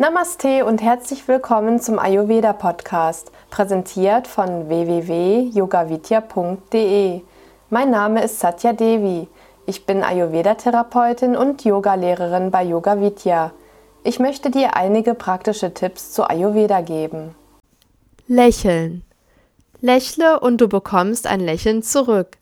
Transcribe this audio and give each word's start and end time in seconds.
Namaste 0.00 0.64
und 0.64 0.80
herzlich 0.80 1.26
willkommen 1.26 1.80
zum 1.80 1.98
Ayurveda 1.98 2.52
Podcast, 2.52 3.32
präsentiert 3.50 4.28
von 4.28 4.68
www.yogavidya.de. 4.68 7.20
Mein 7.68 7.90
Name 7.90 8.22
ist 8.22 8.38
Satya 8.38 8.74
Devi. 8.74 9.26
Ich 9.66 9.86
bin 9.86 10.04
Ayurveda-Therapeutin 10.04 11.36
und 11.36 11.64
Yogalehrerin 11.64 12.52
bei 12.52 12.62
Yoga 12.62 13.00
Vidya. 13.00 13.50
Ich 14.04 14.20
möchte 14.20 14.52
dir 14.52 14.76
einige 14.76 15.14
praktische 15.14 15.74
Tipps 15.74 16.12
zu 16.12 16.30
Ayurveda 16.30 16.80
geben. 16.80 17.34
Lächeln. 18.28 19.02
Lächle 19.80 20.38
und 20.38 20.60
du 20.60 20.68
bekommst 20.68 21.26
ein 21.26 21.40
Lächeln 21.40 21.82
zurück. 21.82 22.36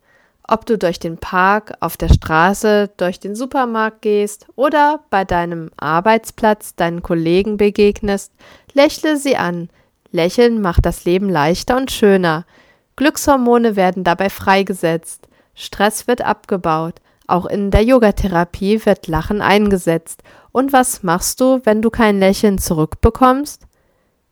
Ob 0.49 0.65
du 0.65 0.79
durch 0.79 1.01
den 1.01 1.19
Park, 1.19 1.73
auf 1.81 1.97
der 1.97 2.09
Straße, 2.09 2.91
durch 2.97 3.19
den 3.19 3.35
Supermarkt 3.35 4.03
gehst 4.03 4.47
oder 4.55 5.01
bei 5.11 5.25
deinem 5.25 5.71
Arbeitsplatz 5.77 6.77
deinen 6.77 7.03
Kollegen 7.03 7.57
begegnest, 7.57 8.33
lächle 8.73 9.17
sie 9.17 9.37
an. 9.37 9.71
Lächeln 10.13 10.61
macht 10.61 10.87
das 10.87 11.05
Leben 11.05 11.29
leichter 11.29 11.77
und 11.77 11.91
schöner. 11.91 12.47
Glückshormone 12.95 13.75
werden 13.75 14.05
dabei 14.05 14.31
freigesetzt. 14.31 15.29
Stress 15.55 16.07
wird 16.07 16.23
abgebaut. 16.23 17.01
Auch 17.27 17.47
in 17.47 17.73
der 17.73 17.83
Yogatherapie 17.83 18.87
wird 18.87 19.09
Lachen 19.09 19.43
eingesetzt. 19.43 20.23
Und 20.53 20.73
was 20.73 21.03
machst 21.03 21.41
du, 21.41 21.61
wenn 21.65 21.83
du 21.83 21.91
kein 21.91 22.21
Lächeln 22.21 22.59
zurückbekommst? 22.59 23.63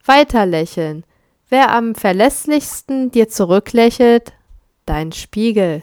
Weiter 0.05 0.46
lächeln. 0.46 1.05
Wer 1.48 1.72
am 1.72 1.94
verlässlichsten 1.94 3.10
dir 3.10 3.28
zurücklächelt? 3.28 4.33
Dein 4.86 5.12
Spiegel. 5.12 5.83